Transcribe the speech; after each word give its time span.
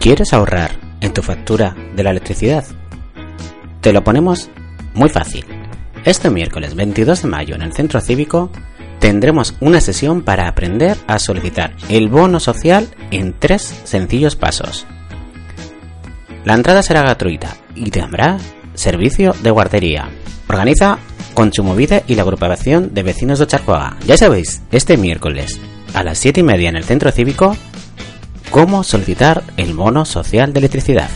¿Quieres 0.00 0.32
ahorrar 0.32 0.70
en 1.02 1.12
tu 1.12 1.20
factura 1.20 1.76
de 1.94 2.02
la 2.02 2.10
electricidad? 2.10 2.64
Te 3.82 3.92
lo 3.92 4.02
ponemos 4.02 4.48
muy 4.94 5.10
fácil. 5.10 5.44
Este 6.06 6.30
miércoles 6.30 6.74
22 6.74 7.20
de 7.20 7.28
mayo 7.28 7.54
en 7.54 7.60
el 7.60 7.74
Centro 7.74 8.00
Cívico 8.00 8.50
tendremos 8.98 9.56
una 9.60 9.78
sesión 9.82 10.22
para 10.22 10.48
aprender 10.48 10.96
a 11.06 11.18
solicitar 11.18 11.74
el 11.90 12.08
bono 12.08 12.40
social 12.40 12.88
en 13.10 13.34
tres 13.38 13.78
sencillos 13.84 14.36
pasos. 14.36 14.86
La 16.46 16.54
entrada 16.54 16.82
será 16.82 17.02
gratuita 17.02 17.54
y 17.74 17.90
tendrá 17.90 18.38
servicio 18.72 19.34
de 19.42 19.50
guardería. 19.50 20.08
Organiza 20.48 20.98
Consumovide 21.34 22.04
y 22.06 22.14
la 22.14 22.22
agrupación 22.22 22.94
de 22.94 23.02
vecinos 23.02 23.38
de 23.38 23.48
Charcoaga. 23.48 23.98
Ya 24.06 24.16
sabéis, 24.16 24.62
este 24.72 24.96
miércoles 24.96 25.60
a 25.92 26.02
las 26.02 26.18
7 26.18 26.40
y 26.40 26.42
media 26.42 26.70
en 26.70 26.76
el 26.76 26.84
Centro 26.84 27.10
Cívico, 27.12 27.54
cómo 28.50 28.82
solicitar 28.82 29.44
el 29.56 29.74
bono 29.74 30.04
social 30.04 30.52
de 30.52 30.58
electricidad. 30.58 31.08